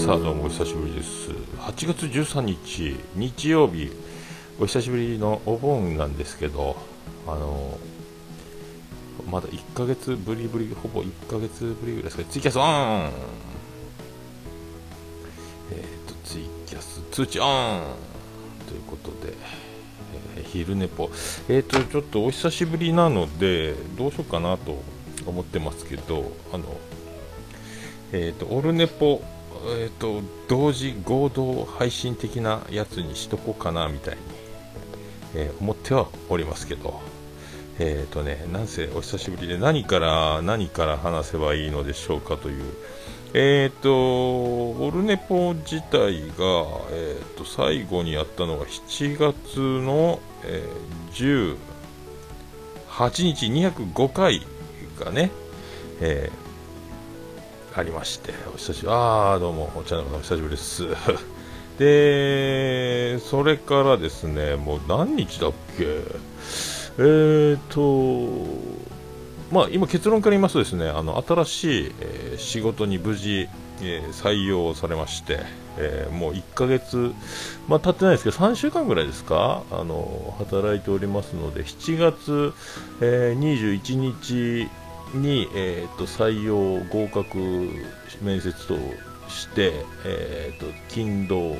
[0.00, 1.28] さあどうもお久しぶりです。
[1.58, 3.92] 8月13日日曜日。
[4.58, 6.74] お久しぶりのお盆なんですけど
[7.26, 7.78] あの
[9.30, 13.10] まだ1ヶ月ぶりぶりほぼ1ヶ月ぶりぐらいですかツイキャスオン！
[15.70, 17.82] えっ、ー、とツイキャス通知オン！
[18.66, 19.34] ということで、
[20.36, 21.10] えー、昼寝ぽ。
[21.50, 24.82] えっ、ー、とちょっとお久しぶりなのでどうしようかなと
[25.26, 26.64] 思ってますけどあの
[28.12, 29.22] えっ、とオルネポ
[29.66, 34.20] えーと、同時合同配信的なやつにしとこうかなみたいに、
[35.34, 37.00] えー、思ってはおりますけど、
[37.78, 42.64] えーとね、なんせお久しぶりで何から何から話せばいいのでしょうかという、
[43.34, 46.36] えーと、オルネポ自体が、
[46.90, 51.56] えーと、最後にやったのが7月の、えー、
[52.98, 54.42] 18日205回
[54.98, 55.30] がね、
[56.00, 56.49] えー
[57.74, 60.86] ありまして、お久しぶり、ああ、どうも、お茶の方、お久しぶりです。
[61.78, 65.84] で、それからですね、もう何日だっけ、
[66.98, 68.44] えーと、
[69.52, 73.48] まあ、今、結論から言いますとですね、あの新しい、えー、仕事に無事、
[73.82, 75.40] えー、採用されまして、
[75.78, 77.12] えー、もう1ヶ月、
[77.68, 82.52] まあ、経ってないですけど、3週間ぐらいですか、あの働いておりますので、7月、
[83.00, 84.68] えー、21日
[85.14, 87.38] に、えーと、採用合格
[88.22, 88.76] 面接と
[89.28, 89.72] して、
[90.04, 91.56] えーと、金土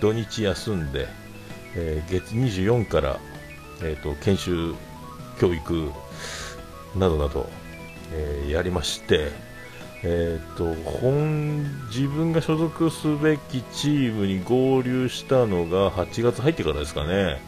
[0.00, 1.08] 土日休んで、
[1.76, 3.20] えー、月24から、
[3.82, 4.74] えーと、研修
[5.38, 5.90] 教育
[6.96, 7.48] などなど、
[8.12, 9.30] えー、やりまして、
[10.02, 17.40] えー、と本自分が所属すべきチームに合流したのが8月入ってからですかね。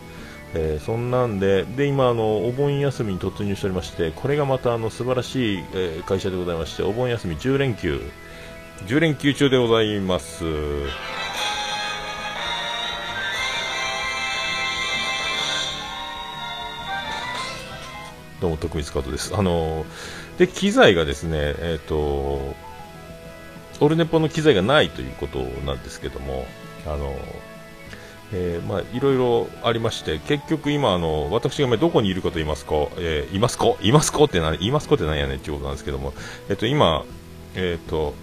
[0.55, 8.01] えー、そんなんでで今あの、お盆休みに突入しておりましてこれがまたあの素晴らしい、えー、会社でございましてお盆休み10連休。
[8.87, 10.45] 10連休中でございます。
[18.41, 19.37] どうも徳光加藤です。
[19.37, 19.87] あの
[20.37, 22.57] で機材がですねえっ、ー、と
[23.81, 26.45] オルネポの機材がないということなんですけども
[26.85, 27.17] あの
[28.35, 33.75] えー、まあ、いろいろありまして、結局今、あの、私がどこにいるかと言いますか、えー、いますか？
[33.83, 34.25] いますか？
[34.25, 34.95] って何、いますか？
[34.95, 36.15] って何やねんっていうことなんですけども、
[36.49, 37.05] えっ、と、今、
[37.55, 38.15] えっ、と、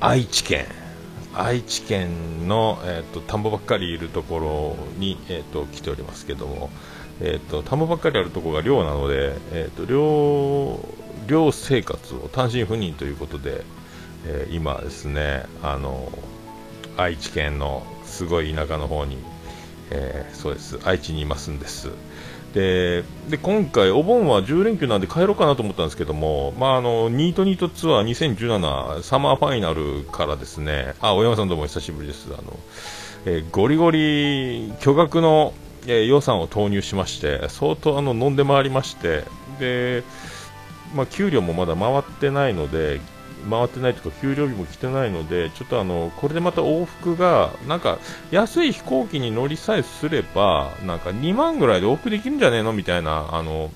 [0.00, 0.66] 愛知県、
[1.34, 6.70] 愛知県の、えっ、と、田んぼばっかりいるところに、えっ、と、来ておりますけども、
[7.22, 10.78] えっ、と、田んぼばっかりあるところが寮なので、えっ、と、寮、
[11.26, 13.64] 寮生活を単身赴任ということで、
[14.26, 16.12] え今ですね、あの、
[16.96, 19.16] 愛知県のすごい田舎の方に、
[19.90, 20.78] えー、そうです。
[20.84, 21.90] 愛知にいますんです。
[22.52, 23.04] で
[23.42, 30.94] 今回、お盆は10連休なんで帰ろうかなと思ったんですけども、まあ、あのニートニートツアー2017サマーファイナルからですね。
[31.00, 32.26] あ大山さんどうも久しぶりです。
[32.36, 32.58] あの、
[33.24, 35.54] えー、ゴリゴリ巨額の、
[35.86, 39.24] えー、予算を投入しまして相当あの飲んで回りまして
[39.60, 40.02] で、
[40.94, 43.00] まあ、給料もまだ回ってないので
[43.48, 47.98] 回ってないとか給料日も来てないのでちょっとあのこれでまた往復がなんか
[48.30, 53.70] 安い飛行機に乗りさえすればなんか2万ぐらいで往復できるんじゃねえのみたいなあの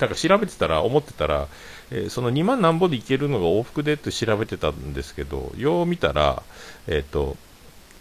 [0.00, 1.46] なんか調べてたら思ってたら、
[1.90, 6.42] えー、その2万なんぼで行けるのが往復でって調べてたんですけどよう見たら
[6.86, 7.36] えっ、ー、と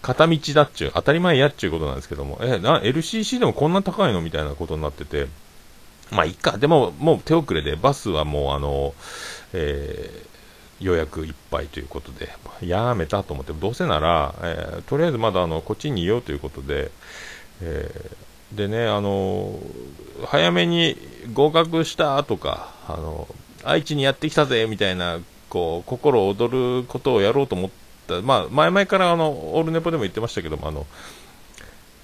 [0.02, 5.28] 片道だっちゅう当たり前やっちゅうことなんですけどもえな LCC でもこんな高いのみたいなことになってて
[6.12, 6.58] まあいいか。
[6.58, 8.94] でももう手遅れでバスはもうあの
[9.54, 10.26] え
[10.80, 12.30] 予約いっぱいということで、
[12.62, 16.92] やめたと思って、どうせなら、えー、とりあえずまだあのこっちにいようということで、
[17.62, 19.58] えー、でね、あの
[20.26, 20.98] 早めに
[21.34, 23.28] 合格したとか、あの
[23.64, 25.20] 愛知にやってきたぜみたいな、
[25.50, 27.70] こう心躍ることをやろうと思っ
[28.08, 30.86] た、まあ、前々からあのオールネポでも言ってましたけども、あの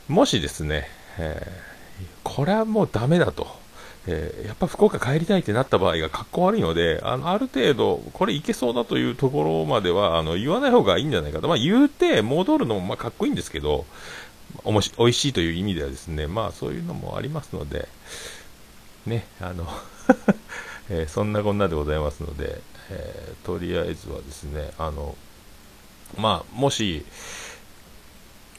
[0.07, 0.87] もしですね、
[1.19, 3.60] えー、これはもうだめだと。
[4.07, 11.47] えー、やっぱ福岡帰りたいってなった場合がかっこ悪いので、あの、ある程度、これいけそうだというところまでは、あの、言わない方がいいんじゃないかと。
[11.47, 13.85] まあ、言うて、戻るのも、まあ、かっこいいんですけど、
[14.63, 17.87] おもし、美味しいという意味ではですね、まあ、そういうのもありますので、
[19.05, 19.67] ね、あの
[20.89, 25.15] えー、そんなこんなでございますので、えー、とりあえずはですね、あの、
[26.17, 27.05] まあ、もし、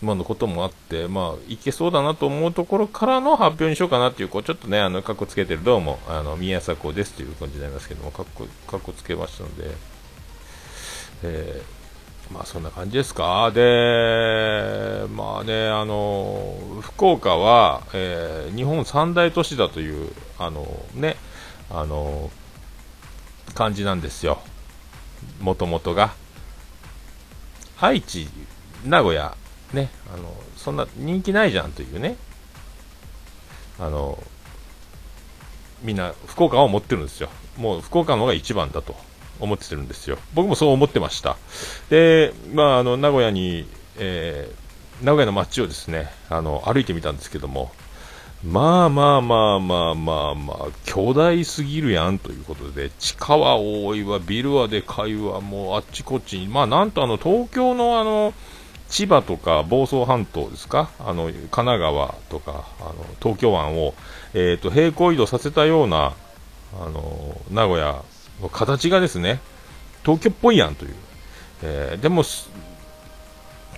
[0.03, 9.71] まのこともあって、まあ、いけそうだなと思うところからの発表にしようかなっていう、こう、ちょっとね、あの、かっこつけてる、どうも、あの、宮迫ですという感じになりますけども、かっこ、かっこつけましたので、
[11.23, 13.51] えー、まあ、そんな感じですか。
[13.53, 21.17] で、まあね、あの、福岡は、えー、日本三大都市だという、あの、ね、
[21.71, 22.31] あの、
[23.55, 24.41] 感じなんですよ。
[25.41, 26.15] もともとが。
[27.81, 28.29] 愛知、
[28.85, 29.37] 名古屋、
[29.73, 32.17] ね、あの、そんな人気ないじゃんというね、
[33.79, 34.23] あの、
[35.83, 37.29] みんな福岡を持ってるんですよ。
[37.59, 38.95] もう福岡の方が一番だと
[39.41, 40.19] 思ってるんですよ。
[40.35, 41.37] 僕もそう思ってました。
[41.91, 43.67] で、まあ、あの、名古屋に、
[43.99, 47.73] えー、名古屋の街をですね、あの、歩いてみたんですけども、
[48.45, 58.35] まあまあまあまあまあまあ、巨大すぎるやんということで、地下は多いわ、ビルはでかいわ、もうあっちこっちに、まあなんとあの、東京のあの、
[58.93, 63.95] 千葉とか房総半島ですか、あの、神奈川とか、あの、東京湾を、
[64.35, 66.13] えっ、ー、と、平行移動させたような、
[66.79, 68.03] あの、名古屋
[68.43, 69.41] の形がですね、
[70.05, 70.95] 東京っぽいやんという。
[71.63, 72.23] えー、でも、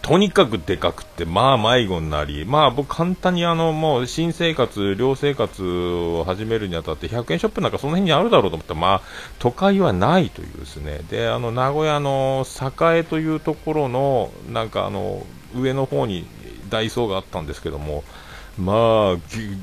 [0.05, 9.01] とにかくでかくて、まあ迷子になり、まあ僕簡単にあの、もう新生活、寮生活を始めるにあたって100円ショップなんかその辺にあるだろうと思ったら、まあ
[9.39, 11.01] 都会はないというですね。
[11.09, 15.25] で、あの名古屋の栄というところの、なんかあの、
[15.57, 16.27] 上の方に
[16.69, 18.05] ダイソーがあったんですけども、
[18.59, 19.17] まあ、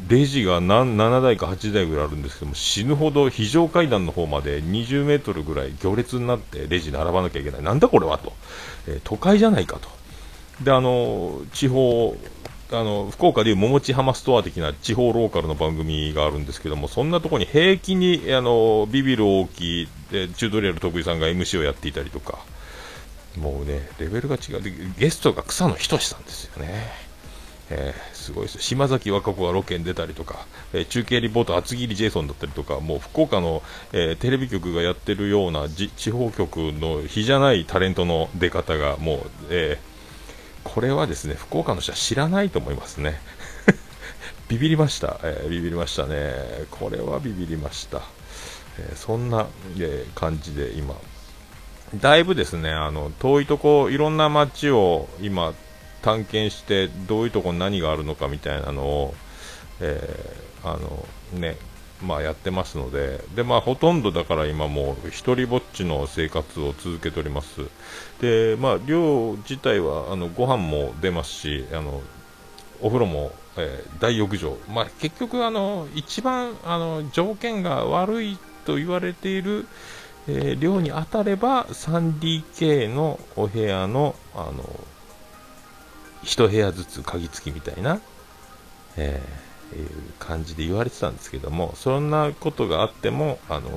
[0.09, 7.61] レジが何7台か8台ぐらいあるんですけども、死ぬほど非常階段の方まで20メートルぐらい行列になってレジ並ばなきゃいけない。
[7.61, 8.33] なんだこれはと。
[8.87, 10.00] えー、都会じゃないかと。
[10.63, 12.15] で、あの、地方、
[12.71, 22.39] あの、福岡でいう桃地浜ストア的な地方ローカルの番組があるんですけども、そんなところに平気に、あの、ビビる大きい、で、チュートリアル徳井さんが MC をやっていたりとか、
[23.37, 24.61] もうね、レベルが違う。
[24.61, 27.11] で、ゲストが草野仁さんですよね。
[27.73, 33.63] えー、すごいです島崎和歌子がロケに出たりとか、えー、中継リポート厚切りジェイソンだったりとか、もう福岡の、
[33.93, 39.19] えー、テレビ局がやってるような地方局の比じゃないタレントの出方がもう、
[39.49, 39.90] えー
[40.73, 43.19] これはですね福岡の人は知らないと思いますね。
[44.47, 46.33] ビビりました、えー、ビビりましたね。
[46.71, 48.01] これはビビりました、
[48.79, 49.47] えー、そんな、
[49.77, 50.95] えー、感じで今。
[51.95, 55.53] だいぶですねあの遠いとこいろんな街を今
[56.01, 59.15] 探検してどういうとこに何があるのかみたいなのを、
[59.81, 61.57] えあのね
[62.03, 67.61] まあ、やってますので、で、まあ、ほとんどだから今もう、一人ぼっちの生活を続けております。
[68.19, 72.01] で、まあ、寮自体は、あの、ご飯も出ますし、あの、
[72.81, 74.57] お風呂も、えー、大浴場。
[74.73, 79.67] まあ、結局、あの、一番、あの、条件が悪いと言われている、
[80.27, 84.79] えー、寮に当たれば、3DK のお部屋の、あの、
[86.23, 87.99] 一部屋ずつ鍵付きみたいな、
[88.97, 89.89] えーいう
[90.19, 93.69] 感じで言われてたんですけども、そんなことがあっても、あの、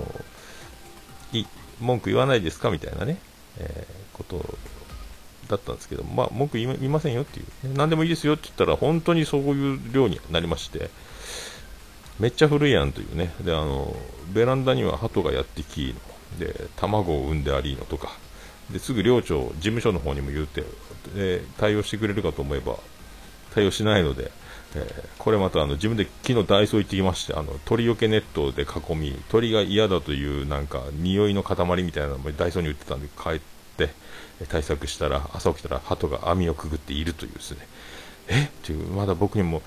[1.33, 1.45] い
[1.81, 3.19] 文句言わないですかみたいなね、
[3.59, 4.57] えー、こと
[5.49, 10.91] だったんですけど、まあ、文句言いませんよっていう、ね、何でもいいですよって言ったら、本当にそういう量になりまして、
[12.19, 13.95] めっちゃ古いやんというね、で、あの、
[14.33, 15.95] ベランダには鳩がやってき
[16.39, 18.13] の、で、卵を産んでありのとか、
[18.71, 20.65] ですぐ寮長、事務所の方にも言うて、
[21.15, 22.77] で、対応してくれるかと思えば、
[23.55, 24.31] 対応しないので、
[24.77, 33.41] えー、これまたあの自分で昨日ダイソー行ってきましてあの鳥よけネットで囲み鳥が嫌だというなんか匂いの塊みたいなのもダイソーに売ってたんで帰っ
[33.77, 33.91] て
[34.49, 37.59] 対策したら朝起きたら鳩が網をくぐっているというですね。
[38.29, 38.45] え？
[38.45, 39.63] っていうまだ僕にも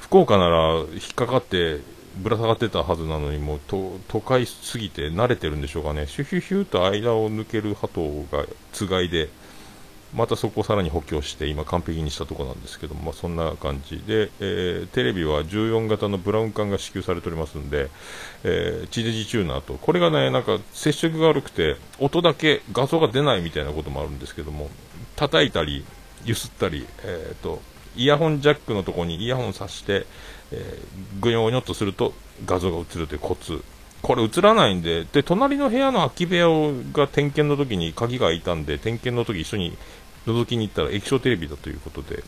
[0.00, 1.80] 福岡なら引っかかって
[2.16, 6.06] ぶら下がってたはずなのにもう都会すぎて慣れてるんでしょうかね。
[6.06, 9.30] シュヒュヒュと間を抜ける鳩がつがいで
[10.14, 17.90] またそこをさらに補強して今完璧にしたところなんですけども、まあ、そんな感じで、えー、テレビは14型のブラウン管が支給されておりますんで、
[18.44, 24.70] えー、地デジチューナーとこれがねなんか接触が悪くて音だけ画像が出ないみたいなこともあるんですけども
[25.16, 25.84] 叩いたり
[26.24, 27.60] 揺すったり、えーと、
[27.96, 30.06] イヤホンジャックのところにイヤホンさして、
[30.52, 32.12] えー、ぐにょぐにょっとすると
[32.44, 33.62] 画像が映るというコツ。
[34.00, 36.46] これ映らないんで、で、隣の部屋の空き部屋
[36.92, 39.76] が点検の時に鍵が開いたんで、点検の時一緒に
[40.28, 42.22] 覗きに行ったら液晶テレビだということで、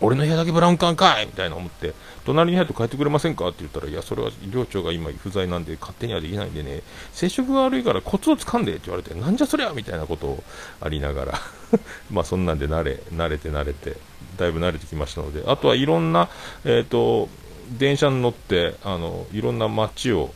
[0.00, 1.26] 俺の部屋だけブラウン管かい！
[1.26, 1.94] みたいな思って、
[2.26, 3.48] 隣に入って帰ってくれませんか？
[3.48, 6.82] って言ったら、いや、それは寮長が今不在なんで勝手にはできないんでね、
[7.12, 9.72] 接触が悪いからコツをつかんでって言われて、なんじゃそりゃ！
[9.72, 10.44] みたいなことを
[10.80, 11.40] ありながら
[12.10, 13.96] まあそんなんで慣れ、慣れて慣れて、
[14.36, 16.28] だいぶ慣れてきましたので、あとはいろんな、
[16.64, 17.30] えっ、ー、と、
[17.70, 20.34] 電車に乗って、あの、いろんな街を、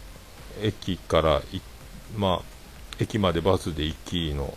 [0.62, 1.42] 駅から、
[2.16, 2.50] まあ、
[2.98, 4.52] 駅までバスで行きの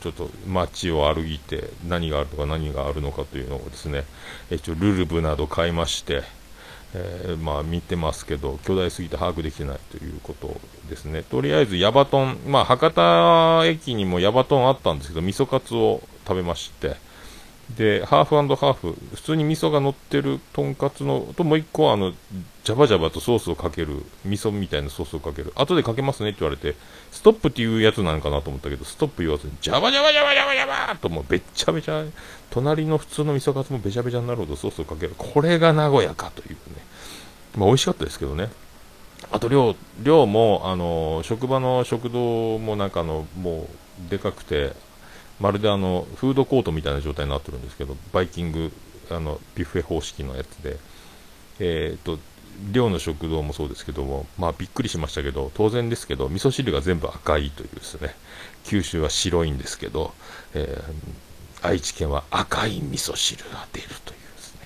[0.00, 4.04] ちょっと街を歩いて何があるとか何があるのかというのをですね、
[4.50, 6.22] 一応ルルブなど買いまして、
[6.94, 11.22] えー、まあ見てますけど、巨大すぎて把握できてないということですね。
[11.22, 16.96] とりあえずヤバトン、まあ博多駅にもヤバトンあったんですけど、味噌カツを食べまして、
[17.76, 22.12] で、ハーフハーフ、普通に味噌が乗ってるとんかつの、ともう一個あの、
[22.64, 25.52] ジャバジャバとソースをかける、味噌みたいなソースをかける。
[25.54, 26.76] 後でかけますねって言われて、
[27.12, 32.04] ストップっていうやつなのかなと思ったけど、ストップ言わずに、ジャバジャバジャバジャバジャバともうべっちゃべちゃ、
[32.50, 35.14] 隣の普通の味噌カツもべちゃべちゃになるほどソースをかける。
[35.18, 36.56] これが名古屋かというね。
[37.56, 38.48] まあ美味しかったですけどね。
[39.30, 43.68] あと量、量も、あの、職場の食堂もなんかの、も
[44.06, 44.72] う、でかくて、
[45.40, 48.72] まるであのフードコートみたいな状態になってるんですけど、バイキング
[49.10, 50.78] あのビュッフェ方式のやつで、
[51.60, 52.18] えーと、
[52.72, 58.14] 寮の食堂もそうですけども、まあ、びっくりしましたけど、当然ですけど、味噌汁が全部赤いというですね、
[58.64, 60.12] 九州は白いんですけど、
[60.54, 64.60] えー、愛知県は赤い味噌汁が出るというですね、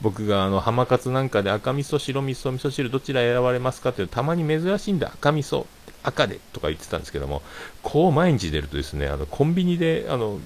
[0.00, 5.66] 僕があの浜勝なんかで赤味噌、白味噌、味噌汁どちら選ばれますかってたまに珍しいんだ、赤味噌
[6.08, 7.42] 赤でとか言ってたんですけども、
[7.82, 10.38] こう毎日出るとですね、あのコンビニであの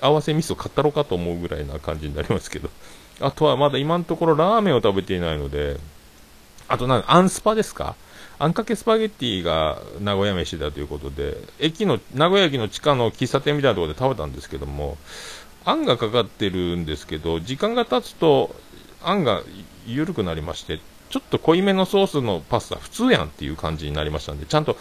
[0.00, 2.70] 合わせ味噌買ったろかと思うぐらいな感じになりますけど、
[3.20, 5.78] あとはまだ今のところラーメンを食べていないので、
[6.68, 7.94] あとなんかアンスパですか？
[8.38, 14.98] あんかけスパゲッティが名古屋飯だということで、駅の、名古屋駅の地下の喫茶店みたいなところで食べたんですけども、
[15.64, 18.56] あんがかかってるんですけど、時間が経つと、
[19.04, 19.42] あんが
[19.86, 20.80] 緩くなりまして、
[21.12, 24.78] ちょっと濃いめのソースのパスタ普通やんっていう感じになりましたんで、ちゃんと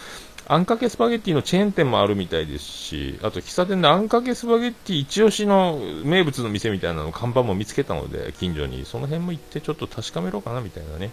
[0.48, 11.12] あんかけスパゲッティのチェーン店もあるみたいですし、あと喫茶店であんかけスパゲッティ一押しの名物の店みたいなの看板も見つけたので、近所に、その辺も行ってちょっと確かめろかなみたいなね、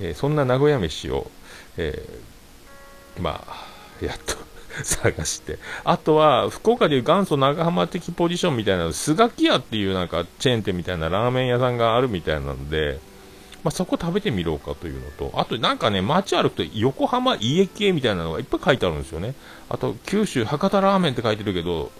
[0.00, 1.30] えー、そんな名古屋飯を、
[1.76, 4.36] えー、まあ、やっと
[4.82, 5.58] 探して。
[5.84, 12.98] あとは、福岡でいう元祖長浜的ポジションみたいな、スガキ屋っていうなんかチェーン店みたいなラーメン屋さんがあるみたいなので、
[13.64, 19.34] まあ、そこ食べてみろうかというのと、あとなんかね、街歩くと横浜家系みたいなのがいっぱい書いてあるんですよね。
[19.68, 21.90] あと、九州博多ラーメンって書いてるけど、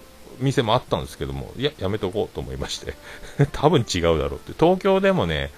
[0.41, 2.95] 店もあったんですけども、いや、やめとこうと思いまして。
[3.53, 4.53] 多分違うだろうって。
[4.59, 5.50] 東京でもね、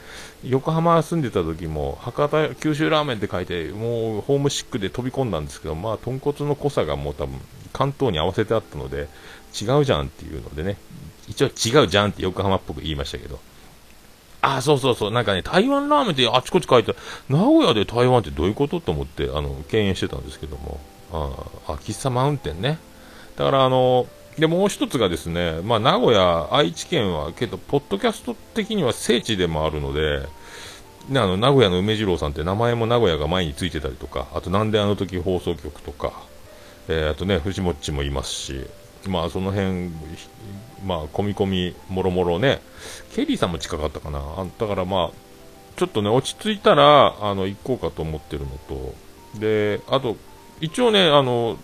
[0.44, 7.38] 横浜住んでた時も、博多九州ラーメンって書いて、もうホームシックで飛び込んだんですけど、まあ、豚骨の濃さがもう多分、
[7.72, 9.08] 関東に合わせてあったので、
[9.60, 10.76] 違うじゃんっていうのでね、
[11.28, 13.38] 一応違うじゃんって横浜っぽく言いましたけど、
[14.42, 15.10] あ、そうそうそう。
[15.10, 20.80] なんかね、台湾ラーメンってあちこち書いてある名古屋で台湾ってどういうことと思って、あの、敬遠してたんですけども。
[21.12, 22.78] あ、あ喫茶マウンテンね。
[23.36, 24.06] だからあの、
[24.38, 30.20] で、もう一つがですね、まあ、名古屋、愛知県は、けど、ポッドキャスト的には聖地でもあるので、
[31.08, 36.12] ね、あの、名古屋の梅次郎さんって名前も名古屋が前についてたりとか、あと、なんであの時放送局とか、
[36.88, 38.66] えー、あとね、藤もっちもいますし、
[39.06, 39.90] まあ、その辺、
[40.84, 42.60] まあ、込み込み、もろもろね、
[43.14, 44.20] ケリーさんも近かったかな。
[44.58, 45.30] だからまあ、
[45.76, 48.94] ちょっとね、落ち着いたら、あの、行こうかと思ってるのと、
[49.38, 50.16] で、あと、
[50.60, 51.56] 一応ね、あの、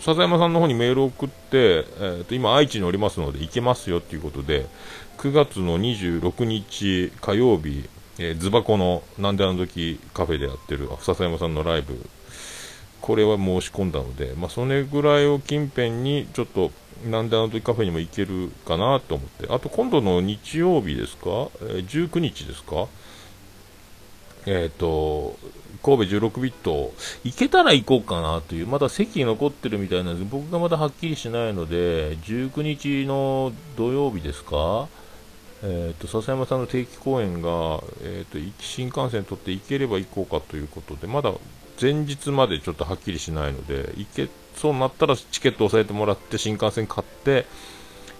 [0.00, 4.66] 笹山さんの方にメールを送って、えー、と今、愛知におりますので行けますよっていうことで、
[5.18, 7.88] 9月の26日火曜日、
[8.18, 12.04] えー、ズバコのなんであの時カフェでやってる笹山さんのライブ、
[13.02, 16.70] これは申し込んだので、まあ、それぐらいを近辺にちょっと
[17.04, 22.86] なんであの時カフェにも行けるかなと思って、あと今度の日曜日ですか、えー、19日ですか、
[24.46, 25.36] えっ、ー、と、
[25.82, 26.92] 神戸16ビット、
[27.24, 30.28] 行けたら行こうかなという、まだ席残ってるみたいなんです。
[30.30, 34.88] 僕がまだはっきりしないので、19日の土曜日ですか、
[35.64, 41.32] え、ー、と、笹山さんの定期公演が、えっ、と、新幹線取って行ければ行こうかということで、まだ
[41.82, 47.46] 前日までちょっとはっきりしないので、行けそうになったらチケット押さえてもらって新幹線買って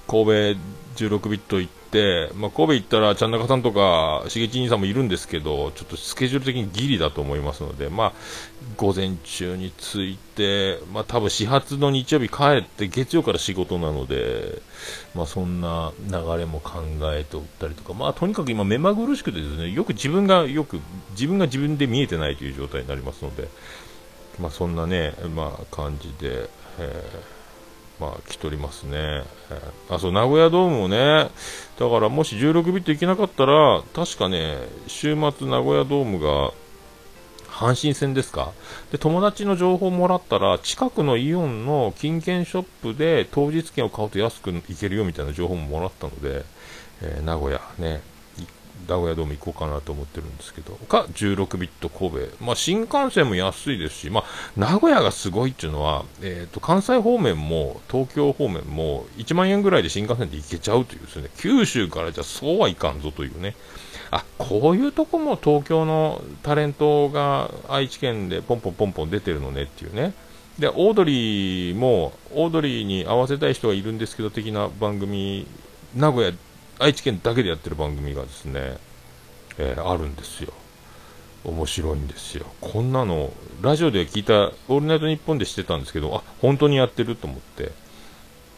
[0.06, 0.24] 神
[0.56, 0.60] 戸
[0.96, 8.12] 16ビット行って、まあ、神戸行ったらちゃん中さんとかしげち兄さんもいるんですけどちょっとスケジュール的にギリだと思いますので、まあ、
[8.76, 14.60] 午前中に着いて、まあ、多分始発の日曜日帰って月曜から仕事なので、
[15.14, 16.82] まあ、そんな流れも考
[17.14, 20.80] えておったりとか、まあ、とにかく今目まぐるしくてですねよく自分がよく
[21.12, 23.48] 自分が自分で見えてないという状態になりますので。
[24.38, 27.41] まあ、そんなね、まあ、感じで、えー、
[28.02, 29.22] まあ、来ておりますね、
[29.88, 31.30] あそう名古屋ドームもね、
[31.78, 34.56] だからもし16ビット行けなかったら、確かね、
[34.88, 36.52] 週末、名古屋ドームが
[37.48, 38.50] 阪神戦ですか？
[38.90, 46.44] で友達の情報もらったら近くのイオンの金券ショップで当日券を買うと安く行けるよみたいな情報ももらったので、
[47.02, 48.00] えー、名古屋ね。
[48.88, 52.44] 名古屋ドーム行こうかなと思ってるんですけど、か、16ビット神戸。
[52.44, 54.24] まあ、新幹線も安いですし、まあ、
[54.56, 63.54] 名古屋がすごいっていうのは、えっ、ー、と、関西方面も、東京方面も、1万円ぐらいで新幹線で行けちゃうというですね、九州からじゃそうはいかんぞというね。
[64.10, 70.12] あ、こういうとこも東京のタレントが愛知県でポンポンポンポン出てるのねっていうね。
[70.58, 75.46] で、オードリーも、オードリーに合わせたい人がいるんですけど、的な番組
[75.94, 76.32] 名古屋、
[76.82, 78.76] 愛知県だけでやってる番組がですね、
[79.56, 80.52] えー、あるんですよ。
[81.44, 82.46] 面白いんですよ。
[82.60, 87.72] こんなの、ラジオで聞いた、オールナイトニッポンでしてたんですけど、あ、本当にやってると思って、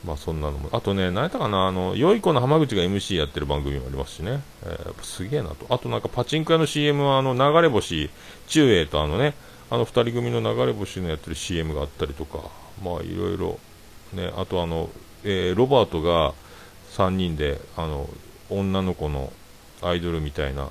[0.06, 5.66] まあそんなのも、あとね、何やったかな、あの、良い子の浜口が MC やってる番組もありますしね、えー、すげえなと。
[5.70, 8.10] あとなんかパチンコ屋の CM は、あの、流れ星、
[8.48, 9.34] 中英とあのね、
[9.70, 12.38] あの2人組の流れ星のやってる CM があったりとか、
[12.82, 13.58] まあいろいろ、
[14.12, 14.90] ね、あとあの、
[15.24, 16.34] えー、ロバートが
[16.94, 18.08] 3人で、あの、
[18.50, 19.32] 女の子の
[19.82, 20.68] アイドルみたいな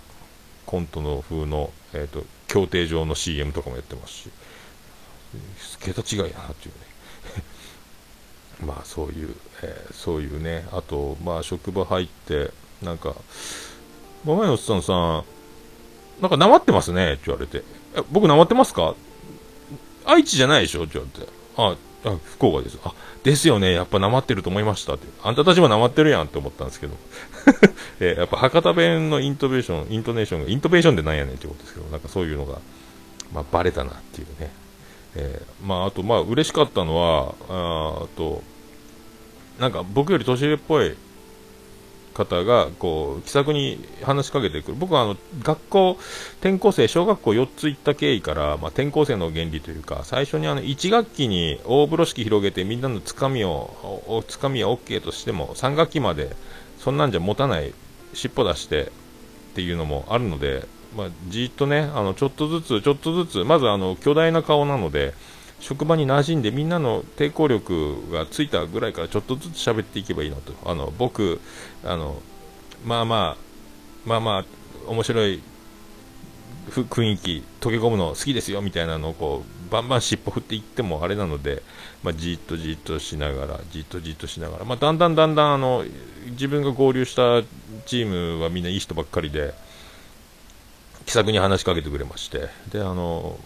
[0.65, 4.29] コントの風の、えーと、競艇場の CM とかもやってますし、
[5.79, 7.43] 桁違いやなっていうね。
[8.65, 12.51] まあそういう、えー、そういうね、あと、まあ職場入って、
[12.81, 13.15] なんか、
[14.25, 15.23] ごめんおっさんさん、
[16.21, 17.63] なんかなまってますねって言われて、
[18.11, 18.95] 僕なまってますか
[20.05, 20.83] 愛知じゃないでしょ？
[20.83, 22.77] って言われて、あ、あ福岡です。
[22.83, 22.93] あ、
[23.23, 23.73] ですよね。
[23.73, 25.07] やっぱなまってると思いましたって。
[25.23, 26.95] あんたたちもなまってるやんって思ったんですけど。
[27.99, 32.59] えー、やっぱ博多弁のイントベーション、イントネーションが、イントベーションでなんやねんってことですけど、なんかそういうのが、
[33.33, 34.51] まあ、バレたなっていうね。
[35.15, 38.43] えー、まあ、あと、まあ、嬉しかったのは、あと、
[39.59, 40.95] なんか僕より年上っぽい
[42.13, 44.77] 方がこう気さくに話しかけてくる。
[44.77, 45.97] 僕はあの学校、
[46.39, 56.35] 転校生小学校4つ行った経緯から、まあ、転校生の原理というか最初にあの1学期に大風呂敷広げてみんなのつかみをつかみは OK としても3学期まで
[56.79, 57.73] そんなんじゃ持たない
[58.13, 65.13] 尻尾出してっていうのもあるので、まあ、じっとねあのちょっとずつちょっとずつまずあの巨大な顔なので
[65.63, 70.53] 職場に馴染んでみんなの抵抗力がついたぐらいからちょっとずつ喋っていけばいいなと。
[70.69, 71.39] あの僕
[71.85, 72.21] あの
[72.85, 73.37] まあまあ
[74.05, 74.45] まあまあ
[74.89, 75.41] 面白い
[76.69, 81.63] 雰囲気溶け込むの好きですよみたいなのをこうバンバン尻尾振っていってもあれなので、
[82.03, 85.85] まあ、じっとじっとしながらじっとじっとしながら、まあ、だんだんだんだんあの
[86.31, 87.41] 自分が合流した
[87.85, 89.53] チームはみんないい人ばっかりで
[91.05, 92.49] 気さくに話しかけてくれまして。
[92.69, 93.39] であの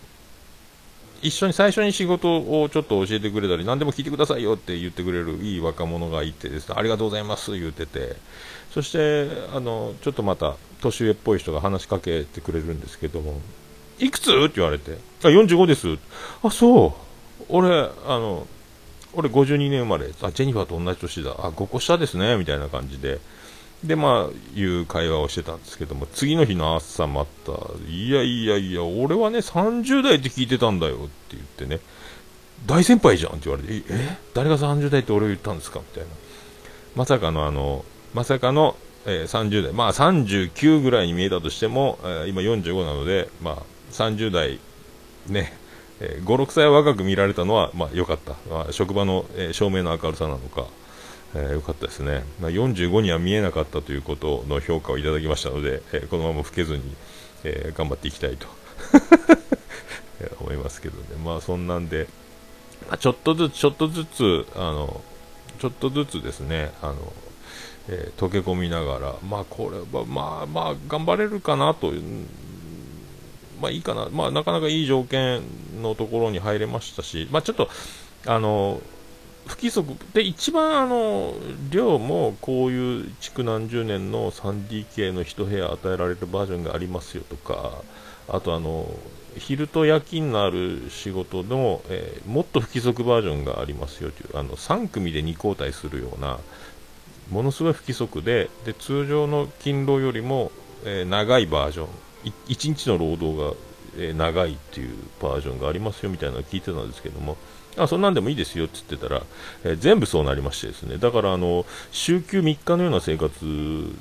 [1.21, 8.15] 一緒に最初に仕事をちょっと教えてくれたり、何でも聞いてくださいよって言ってくれるいい若者がいてですね、ありがとうございます言うてて、
[8.72, 13.42] そしてあのちょっとまた年上っぽい人が話しかけてくれるんですけども、
[14.00, 14.31] いくつ？
[14.31, 15.98] って言われて、あ、45です。
[16.44, 16.96] あ、そ
[17.39, 17.44] う。
[17.50, 18.46] 俺、あの、
[19.13, 20.07] 俺52年生まれ。
[20.22, 21.31] あ、ジェニファーと同じ年だ。
[21.31, 22.37] あ、5個下ですね。
[22.37, 23.20] みたいな感じで。
[23.83, 27.51] で、まあ、いう会話をしてたんですけども、次の日の朝また、
[27.87, 31.79] いやいやいや、俺はね、30代って聞いてたんだよって言ってね、
[32.66, 36.09] 大先輩じゃんって言われて、え誰が30代って俺を言ったんですかみたいな。
[36.96, 43.57] まさかのあの、まさかの、えー、30代、まあ39ぐらいに見えたとしても、えー、今45なので、まあ
[43.92, 44.59] 30代、
[45.27, 45.53] ね、
[46.00, 48.33] えー、5、6歳若く見られたのは、まあ良かった。
[48.50, 50.66] まあ、職場の、えー、照明の明るさなのか、
[51.35, 56.96] えー、よかったですね、まあ、45には見えなかったということの評価をいただきましたので、えー、このまま老けずに、
[57.44, 58.48] えー、頑張っていきたいと
[60.40, 62.07] 思いますけどね、まあそんなんで、
[62.87, 65.01] まあ、ちょっとずつ、ちょっとずつ、あの
[65.59, 67.13] ちょっとずつですね、あの
[67.90, 72.01] え、溶け込みながら、まあこれは、まあまあ頑張れるかなという、
[73.61, 75.42] まあいいかな、まあなかなかいい条件
[75.81, 77.70] のところに入れましたし、まあちょっと、
[78.25, 78.81] あの
[79.48, 81.33] 不規則で一番あの
[81.72, 87.81] 量もこういう築何十年の 3DK の1部屋与えられるバージョンがありますよとか
[88.27, 88.88] あとあの
[89.38, 96.40] 昼と夜勤のある仕事の、えー、もっと不規則バージョンがありますよというあの3組で2交代するような
[97.29, 100.51] ものすごい不規則でで通常の勤労よりも、
[100.86, 101.88] えー、長いバージョン
[102.48, 103.53] 1日の労働が、
[103.98, 107.38] えー、長いっていうバージョンがありますよみたいなのを聞いてたんですけども
[107.77, 109.24] あそんなんでもいいですよって言ってたら、
[109.63, 110.98] えー、全部そうなりましてですね。
[110.98, 113.35] だからあの週休3日のような生活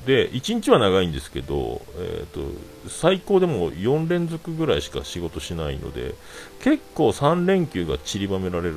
[0.06, 2.40] で1日は長いんですけど、えーと、
[2.88, 6.14] 最高でも4連続ぐらいしか仕事しないので
[6.60, 8.76] 結構3連休が散りばめられる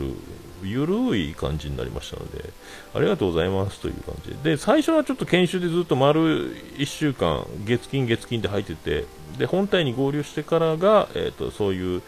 [0.64, 2.50] ゆるい感じになりましたので
[2.94, 4.58] ありがとうございますという感じで。
[4.58, 9.06] 最初はちょっと研修でずっと丸1週間月金月金で入ってて
[9.38, 12.02] で本体に合流してからが、えーとそういう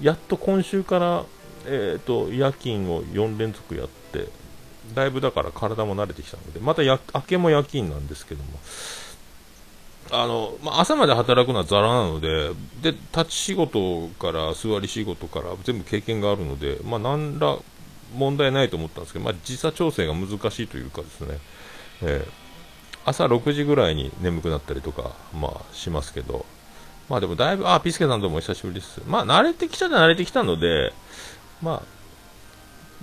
[0.00, 1.24] やっと今週から
[1.66, 4.28] えーと、夜勤を4連続やって
[4.94, 8.50] だいぶだから体も慣れてきたのでまたや明けも夜勤なんですけども
[10.10, 12.50] あの、まあ、朝まで働くのはざらなので
[12.82, 17.56] で立ち仕事から座り仕事から全部経験があるので、まあ、何ら
[18.14, 21.38] 問題ないと思ったんですけど、まあ、時差調整が難しいというかですね、
[22.02, 22.28] えー、
[23.04, 26.44] 朝6時ぐらいに眠くなったりとか、まあ、しますけど、
[27.08, 29.00] まあでもだいぶ、あ、ピスケさんともお久しぶりです。
[29.06, 30.92] まあ慣れてきたら慣れてきたので、
[31.62, 31.82] まあ、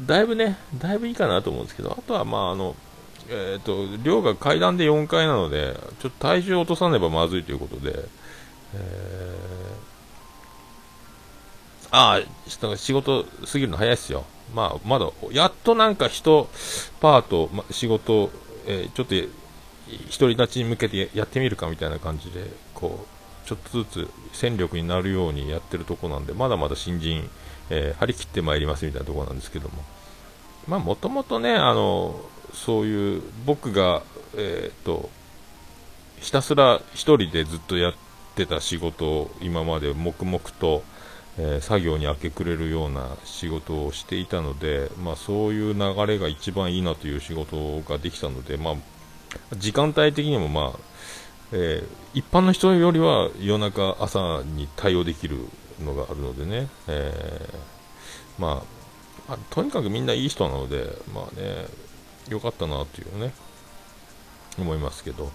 [0.05, 2.75] だいぶね、だいぶいいかなと思うんですけど、あとは、まあ、あの、
[3.29, 8.05] えっ、と、寮が階段で4階なので、ちょっと体重を落とさねばまずいということで、
[8.73, 14.25] えー、ああ、仕事過ぎるの早いっすよ。
[14.53, 16.49] まあ、まだ、やっとなんか人、
[16.99, 18.31] パート、ま、仕事、
[18.65, 19.15] えー、ちょっと、
[20.19, 27.27] 独り立ちに向けてやってみるかみたいな感じで、こう、ちょっとずつ戦力になるようにやってるとこなんで、まだまだ新人、
[27.69, 29.83] えー、張り切ってまいりますみたいなところなんですけども。
[30.67, 32.19] まあ、もともとね、あの、
[32.53, 34.03] そういう僕が、
[34.35, 35.09] えっ、と
[36.21, 37.93] ひたすら1人でずっとやっ
[38.35, 40.83] てた仕事を今まで黙々と、
[41.37, 48.75] えー、作業に明け暮れるような仕事をしていたので、まあ、そういう流れが一番いいなという仕事ができたので、まあ、
[49.57, 50.79] 時間帯的にも、まあ
[51.51, 55.37] えー、一般の人よりは夜中、朝に対応できる
[55.83, 58.63] のがあるのでね、えー、ま
[59.27, 61.65] あ、とにかくみんないい人なので、まあね、
[62.29, 63.33] 良かったなっていうね、
[64.57, 65.31] 思いますけど、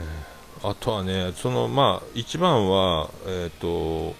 [0.00, 4.14] えー、あとはね、そのまあ、一番は、えっ、ー、と、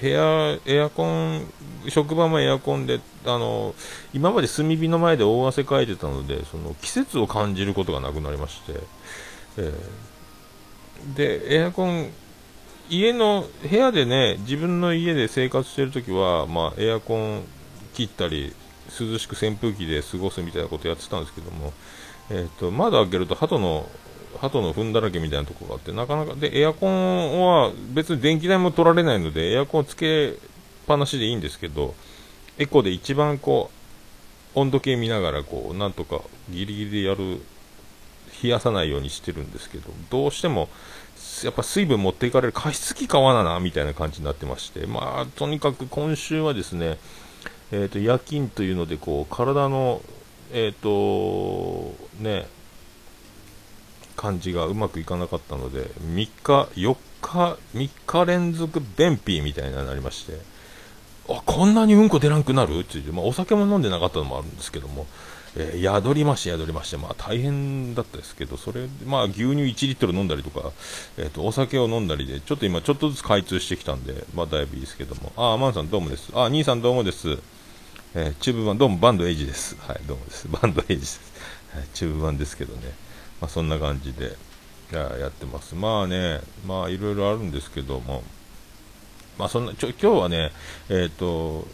[0.00, 1.46] 部屋、エアコン、
[1.88, 3.74] 職場もエアコンで、あの、
[4.12, 8.80] 今まで炭火の前で大汗かいてたので、その季節を感じることがなくなりまして、
[9.58, 12.10] えー、で、エアコン、
[12.88, 17.42] 家の、部屋でね、自分の家で生活してるときは、まあ、エアコン
[17.94, 18.54] 切ったり、
[19.00, 21.72] 涼しく扇風機で過ごすみたいなことやってたんですけども、
[22.30, 23.88] えーと、窓開けると鳩の
[24.38, 30.34] 鳩の糞だらけみたいなところがあってなかなかでエアコンは別に電気代も取られないのでエアコンつけっ
[30.86, 31.94] ぱなしでいいんですけど
[32.58, 33.70] エコで一番こ
[34.54, 36.20] う温度計見ながらこうなんとか
[36.50, 37.40] ギリギリでやる
[38.42, 40.68] 冷やさないようにしてるんですけどどうしても
[41.42, 46.98] やっぱ水分持っていかれる加湿器買わななみたいな感じになってましてまあとにかく今週はですね
[47.72, 50.00] えーと、夜勤というのでこう体の、
[50.52, 51.92] えーと
[52.22, 52.46] ね、
[54.16, 60.38] 感じがうまくいかなかったので3日、4日、3日連続便秘みたいになりまして
[61.28, 62.80] あこんなにうんこ出なくなる？
[62.80, 65.06] って言って、まあ、お酒も飲んでなかったのもあるんですけども、
[65.56, 70.72] えー、宿りまして宿りまして、まあ、大変だったですけどそれ、まあ、牛乳1リットル飲んだりとか、
[71.16, 77.38] えーと、お酒を飲んだりでちょっと今ちょっとずつ開通してきたんで、まあ、だいぶいいですけどもあ、マンさんどうもですあ、兄さんどうもです
[78.16, 79.76] えー、チューブ版、どうもバンドエイジです。
[79.80, 80.46] はい、どうもです。
[80.46, 81.20] バンドエイジです。
[81.72, 82.92] はい、チューブ版ですけどね。
[83.40, 84.36] まあ、そんな感じで
[84.92, 85.74] ややってます。
[85.74, 88.22] まあね、まあいろいろあるんですけども、
[89.38, 90.52] まあそんな、ちょ今日はね、
[90.88, 91.66] え、ー、と、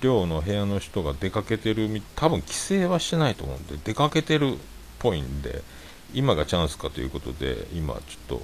[0.00, 4.56] 寮の部屋の人が出かけてる、多分帰省はしてないと思うんで、出かけてるっ
[4.98, 5.62] ぽいんで、
[6.14, 8.42] 今がチャンスかということで、今ちょっと、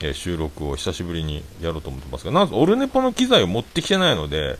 [0.00, 4.58] えー、収録を久しぶりにやろうと思ってますが、なんオルネポの機材を持ってきてないので、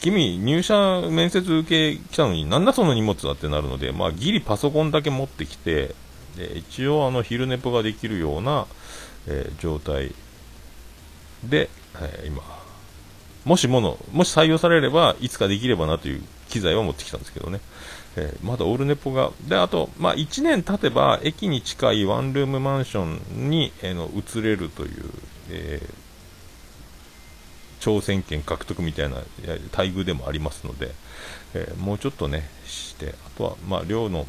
[0.00, 5.94] 君、入社面接受け来たのに、なんだその荷物だってなるので、まあ、ギリパソコンだけ持ってきて、
[6.36, 8.66] で一応、あの、昼寝ぽができるような、
[9.26, 10.14] えー、状態
[11.42, 12.42] で、えー、今、
[13.44, 17.60] もしもの、もし採用されれば、いつかできればなという機材を持ってきたんですけどね。
[18.16, 25.10] えー、まだオールネポが、で、あと、まあ、1年経てば、駅に近いワンルームマンションに、えー、の移れるという、
[25.50, 30.92] えー、挑戦権獲得みたいな待遇でもありますので、
[31.54, 34.26] えー、もうちょっとね、して、あとは、まあ、寮の、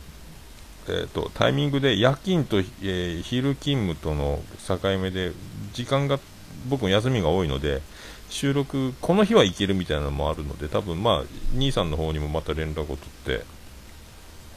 [0.88, 5.32] えーと、タイミングで夜勤と、えー、昼勤務との境目で、
[5.74, 6.20] 時間が、
[6.68, 7.82] 僕も休みが多いので、
[8.30, 13.46] 収録、この日は行けるみたいなのもあるので、多分まあ、兄さんの方にもまた連絡を取って、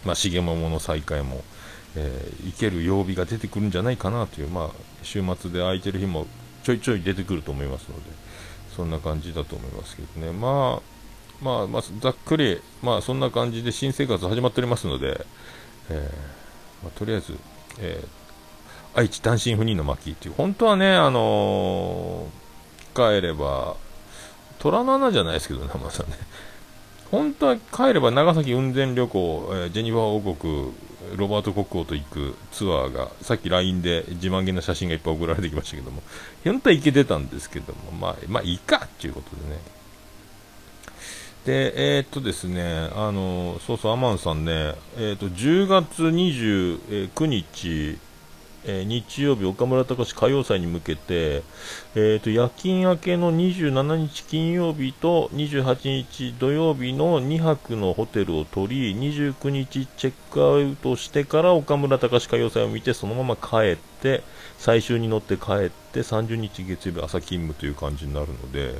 [0.04, 1.42] まあ、重桃の再開も、
[1.96, 4.70] えー、行ける曜日が出てくるんじゃないかなという、まあ、
[5.02, 6.26] 週末で空いてる日も
[6.62, 8.02] ちょいちょい出てくると思いますので、
[8.74, 10.33] そんな感じだと思いますけどね。
[10.33, 10.98] まあ、
[11.42, 15.24] まあ、まあ、ざっくり、まあ、そんな感じで新生活始まっておりますので、
[15.90, 17.38] えー、まあ、とりあえず、
[17.78, 22.48] えー、愛知単身赴任の巻っていう、本当はね、あのー、
[22.94, 23.77] 帰れば、
[24.59, 26.11] 虎の穴じゃないですけどね、まさね。
[27.11, 30.72] 本当は帰れば長崎雲仙旅行、えー、ジェニファー王国、
[31.16, 36.03] ロバート国王と行くツアーが、さっき LINE で自慢げな写真がいっぱい送られてきましたけども、
[36.44, 39.61] 本当は行けてたんですけども、まあ、まあ、いいかっていうことでね。
[41.46, 47.98] で、えー、っとですね、あの、そうそう、アマンさんね、えー、っと、10月29日、
[48.64, 51.42] えー、日曜日、岡村隆史歌謡祭に向けて、
[51.94, 64.23] えーと、夜勤明けの27日金曜日と28日土曜日の2泊のホテルを取り、29日チェックアウトしてから岡村隆史歌謡祭を見て、そのまま帰って、
[64.59, 68.75] 最終に乗って帰って、30日月曜日朝勤務という感じになるので、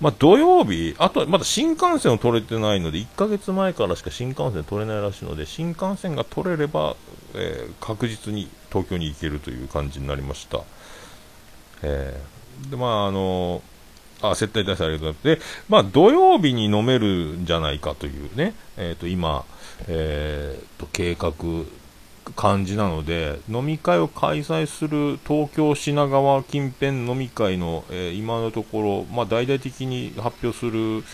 [0.00, 6.96] まあ、土曜日、あとはまだ新幹線を取れてないので、1ヶ月前からしか新幹線取れないらしいので、新幹線が取れれば、
[7.34, 10.60] えー、確実に東京に行けるという感じになりました。
[11.82, 13.62] えー、で、まあ、あの
[14.20, 15.40] あ、接待大使ありがとうございます。
[15.40, 19.44] で、まあ、土曜日に飲めるんじゃないかというね、えっ、ー、と、今、
[19.86, 21.32] えっ、ー、と、計画、
[22.32, 31.04] 感じなので、飲み会を開催する東京品川近辺飲み会の、えー、今のところ、まあ、大々的に発表する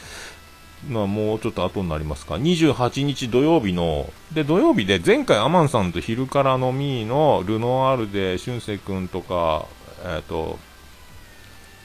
[0.88, 2.34] のはもうちょっと後になりますか。
[2.34, 9.66] 28日土曜日の、で、土曜日で前回アマンさんと昼から飲みのルノワールで俊く君とか、
[10.04, 10.58] えっ、ー、と、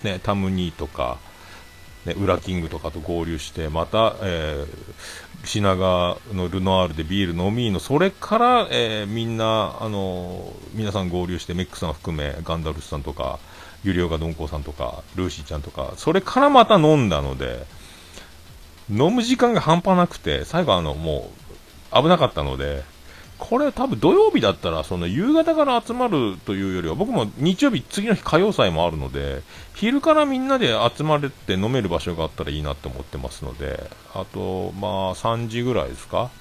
[0.03, 1.17] ね、タムニーとか、
[2.05, 13.39] ね、ウラキングとかと合流して、また、えー、品川のルノアールでビール飲みの、それから、えー、みんな、あの、皆さん合流して、メックさん含め、ガンダルスさんとか、
[13.83, 17.65] ユリオガドンコウさんとか、ルーシーちゃんとか、それからまた飲んだので、
[18.89, 21.31] 飲む時間が半端なくて、最後あの、も
[21.93, 22.83] う、危なかったので、
[23.37, 29.41] これ多分土曜日だったら、その夕方から集まるというよりは、僕も日曜日、次の日歌謡祭もあるので、
[29.75, 36.31] 昼からみんなで集まれて飲める場所があったらいいなって思ってますので、あと、まあ、3時ぐらいですか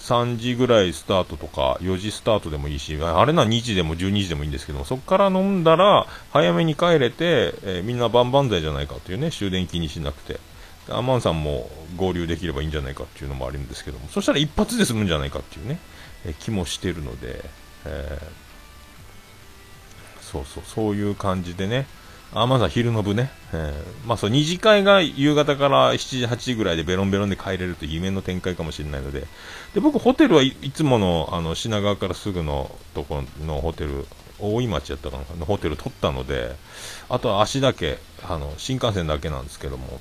[0.00, 10.40] ？3時ぐらいスタートとか、4時スタートでもいいし、あれな2時でも12時でもいいんですけども、そこから飲んだら、早めに帰れて、えー、みんな万々歳じゃないかというね、終電気にしなくて。
[10.88, 15.78] アマンさんも合流できればいいんじゃないかっていうのもあるんですけども、そしたら一発で済むんじゃないかっていうね、
[16.26, 17.44] え気もしてるので、
[17.86, 21.86] えー、そうそう、そういう感じでね、
[22.34, 29.26] あ、まずは昼の部ね、えー、まあそう、二次会が夕方から7時、8時ぐらいでベロンベロンで帰れるという夢の展開かもしれないので、
[29.72, 34.06] で、僕ホテルはいつもの、あの、品川からすぐのところのホテル、
[34.40, 36.56] 大井町やったかな、ホテル取ったので、
[37.08, 40.00] あとは足だけ、あの、新幹線だけなんですけども、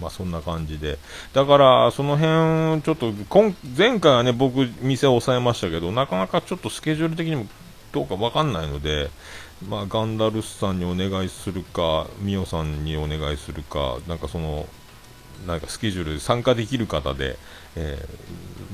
[0.00, 0.98] まあそんな感じで。
[1.32, 3.12] だから、その辺、ちょっと、
[3.76, 7.46] 前回はね、僕、店を抑えましたけど、なかなかちょっとスケジュール的にも
[7.92, 9.10] どうかわかんないので、
[9.68, 14.66] まあ、ガンダルスさんにお願いするか、ミオさんにお願いするか、なんかその、
[15.46, 17.38] なんかスケジュール参加できる方で、
[17.76, 18.06] え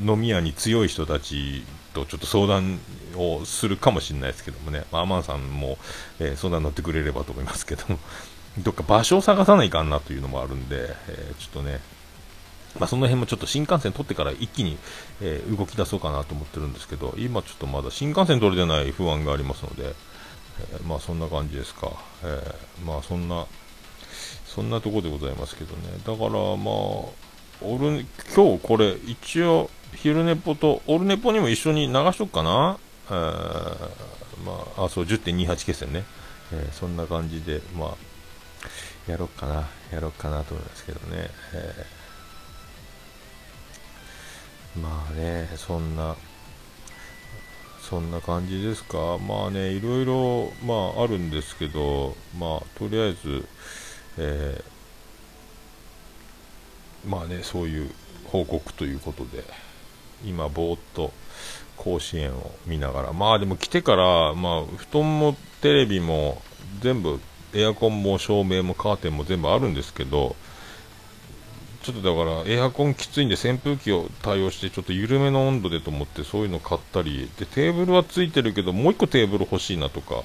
[0.00, 2.78] ー、飲み屋に強い人たちとちょっと相談
[3.16, 5.78] をするかもしれないですけどもね、まあ、アマンさんも、
[6.20, 7.98] えー、相談乗ってくれればと思いますけども、
[8.58, 11.80] どっか場所を探さないかんなというのもあるんで、えー、ちょっとね、
[12.78, 14.78] まあ、その辺もちょっと新幹線取ってから一気に、
[15.20, 19.94] えー、動き出そうかなと思ってるんですけど、今ちょっとまだ新幹線取れてない不安がありますので、
[20.72, 21.92] えー、まあそんな感じですか。
[22.24, 23.46] えまあそんな、
[24.46, 25.82] そんなとこでございますけどね。
[26.06, 27.26] だからまあ、
[27.62, 32.78] オル今日これ一応昼寝ぽとオルネポにも一緒に流しとくかな。
[33.08, 36.04] えーまあ、あ、そう、10.28決戦ね。
[36.52, 37.94] えそんな感じで、まあ、
[39.06, 41.30] やろうかな、やろうかなと思いますけどね。
[41.54, 46.16] えー、まあね、そんな、
[47.80, 49.18] そんな感じですか。
[49.18, 53.46] まあね、いろいろ、まああるんですけど、まあとりあえず、
[54.18, 57.90] えー、まあね、そういう
[58.24, 59.44] 報告ということで、
[60.24, 61.12] 今ぼーっと
[61.76, 66.42] 甲子園を見ながら、まあでも来てから、まあ布団もテレビも
[66.80, 67.20] 全部
[67.54, 70.36] エアコンも照明もカーテンも全部あるんですけど、
[71.82, 80.24] ちょっとだからエアコンきついんで扇風機を対応してちょっと緩めの温度でと思ってそういうの買ったりでテーブルはついてるけどもう1個テーブル欲しいなとか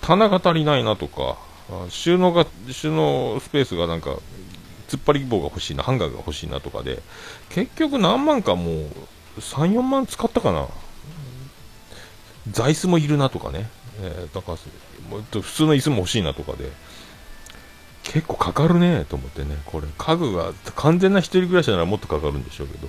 [0.00, 1.38] 棚が足りないなとか
[1.88, 4.16] 収納が収納スペースがなんか
[4.88, 7.00] 突っ張り棒が欲しいなハンガーが欲しいなとかで
[7.48, 8.86] 結局何万かもう
[9.38, 10.66] 34万使ったかな。
[12.50, 13.70] 座椅子もいるなとかね。
[14.00, 16.70] えー、だから普通の椅子も欲しいなとかで
[18.02, 19.86] 結構かかるねと思ってねこれ。
[19.96, 22.88] 家具が完全な1人暮らしならもっとかかるんでしょうけど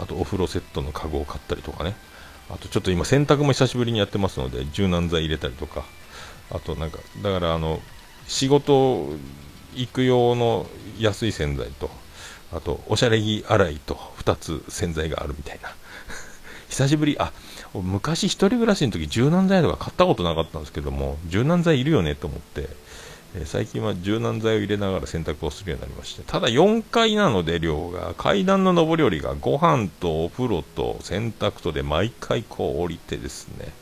[0.00, 1.96] あとお風呂セットの家具を買ったりとかね。
[2.50, 5.84] あとちょっと今洗濯も久しぶりにやってますので柔軟剤入れたりとか。
[6.50, 7.80] あとなんかだからあの
[8.26, 9.08] 仕事
[9.74, 10.66] 行く用の
[10.98, 11.90] 安い洗剤と
[12.52, 15.74] あとおしゃれ着洗いと2つ洗剤があるみたいな。
[16.68, 17.32] 久しぶりあ
[17.74, 22.68] 昔一人暮らしの時柔軟剤とか買ったことなかったんですけども柔軟剤いるよねと思って、
[23.34, 33.72] えー、最近は柔軟剤を入れながら洗濯をするようになりましてただ4階なので量が階段の上り下りがご飯とお風呂と洗濯とで毎回こう降りてですね、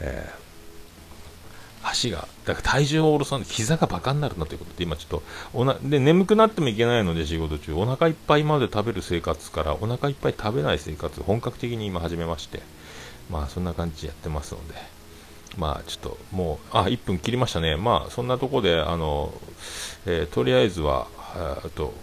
[0.00, 0.40] えー
[1.82, 5.22] 足が、だから体重を下ろさない、膝がバカになるなということで、今ちょっと
[5.54, 12.60] おな、で、眠くなってもいけないので、仕事中、お腹いっぱいまで食べる生活から、お腹いっぱい食べない生活、本格的に今始めまして、
[13.30, 14.74] まあそんな感じでやってますので、
[15.56, 17.76] まあちょっともう、あ、1分切りましたね。
[17.76, 19.32] まあそんなとこで、あの、
[20.06, 21.94] えー、とりあえずは、あと、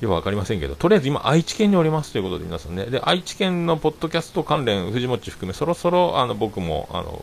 [0.00, 7.22] よくわかりませんけど、とりあえず今、愛知県におりますということで、皆さんね、で愛知県のポッドキャスト関連、藤本含め、そろそろあの僕もあの、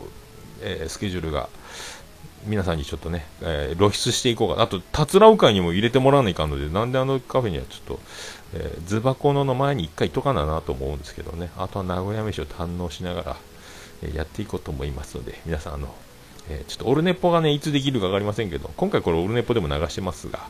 [0.62, 1.48] えー、スケジュールが
[2.46, 8.00] 皆さんにちょっとね、えー、露出していこうかあと、たつらう会にも入れてもらわないかんので、なんであのカフェにはちょっと、
[8.54, 13.36] えー、ズバコのの前に一回行っとかななと思うんですけどね、あとは名古屋飯を堪能しながら、
[14.02, 15.94] え、やっていこうと思いますので、皆さん、あの、
[16.50, 20.48] えちょっとオルネポがね、いつできるか分かりませんけど、今回これオルネポでも流してますが、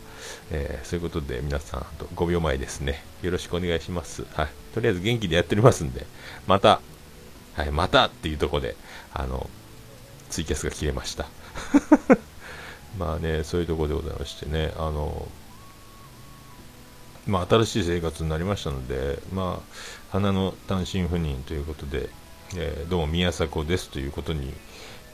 [0.51, 4.25] えそういうことで皆さんと、5秒前ですね、よろしくお願いします。
[4.35, 4.49] はい。
[4.75, 6.07] とりあえず元気でやっておりますんで、
[6.47, 6.81] また、
[7.55, 8.77] はい、またっていうとこで、
[9.13, 9.51] あの、
[10.31, 11.27] ツイキャスが切れました。
[12.99, 15.27] まあね、そういうとこでございましてね、あの、
[17.29, 22.09] まあ、新しい生活になりましたので、まあ、花の単身赴任ということで、
[22.57, 24.55] えー、どうも宮迫ですということに、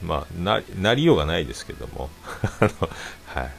[0.01, 2.09] まあ、ななりようがないですけども、
[2.61, 2.89] あの
[3.25, 3.51] はい。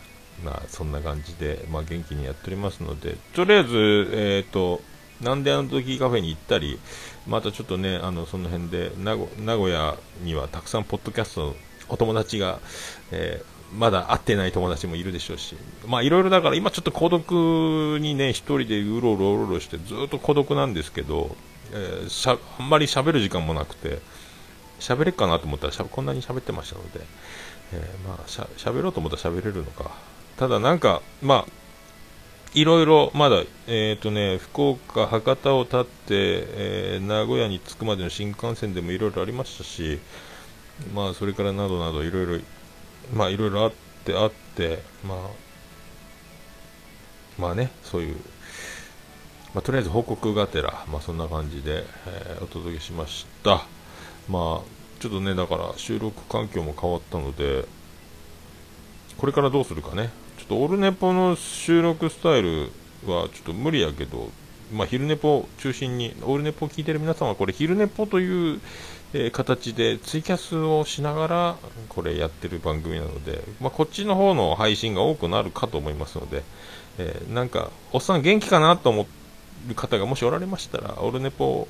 [0.44, 4.82] まあ、そんな感じで、まあ、元気にやっておりますので、とりあえず、えっ、ー、と、
[5.20, 6.78] なんであの時カフェに行ったり、
[7.26, 9.16] またちょっとね、あのその辺で名
[9.56, 11.56] 古屋にはたくさんポッドキャストの
[11.88, 12.60] お友達が、
[13.12, 13.42] え、
[13.74, 21.36] まだ会ってない友達もいるでしょうし、まあいろいろだから今ちょっと孤独にね、一人でうろうろうろうろしてずっと孤独なんですけど、
[21.72, 23.98] えー、しゃあんまり喋る時間もなくて、
[24.78, 27.00] 喋れっかなと思ったらしゃこんなに喋ってましたので、
[27.72, 29.90] えー、まあしゃ喋ろうと思ったら喋れるのか。
[30.36, 31.52] ただなんか、まあ、
[32.54, 39.98] いろいろまだ、えーとね、福岡、博多を立って、えー、名古屋に着くまでの新幹線でもいろいろありましたし、
[40.94, 42.38] まあ、それからなどなどいろいろ、
[43.12, 43.72] まあ、いろいろあっ
[44.04, 45.18] てあって、まあ、
[47.38, 48.16] まあね、そういう、
[49.54, 53.66] まあ、とりあえず報告がてら、まあ、そんな感じで、えー、お届けしました。
[54.28, 57.66] まあ、ちょっとね、だから収録環境も変わったので、
[59.18, 60.10] これからどうするかね。
[60.38, 62.70] ちょっとオルネポの収録スタイル
[63.06, 64.30] はちょっと無理やけど、
[64.72, 68.60] まあ、昼寝ぽ中心に、オールネポを聞いてる皆さんは、これ、昼寝ぽという、
[69.12, 71.56] えー、形でツイキャスをしながら、
[71.88, 76.42] これやってる番組なので、まあ、こっちの方の配信が多くなるかと思いますので、
[76.98, 79.06] えー、なんか、おっさん元気かなと思
[79.70, 81.68] う方がもしおられましたら、オルネポ、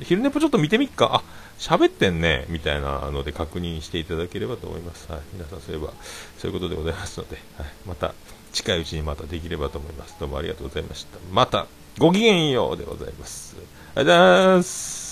[0.00, 1.22] 昼寝ぽちょっと見てみっか、あ、
[1.58, 5.10] 喋ってんね、みたいなので確認していただければと思います。
[5.10, 5.92] はい、皆さんそういえば、
[6.38, 8.14] そういうことでございますので、はい、また、
[8.52, 10.14] 近いうちにまたできればと思います。
[10.20, 11.18] どうもありがとうございました。
[11.32, 11.66] また
[11.98, 13.56] ごきげんようでございます。
[13.96, 15.03] ありがとうございます。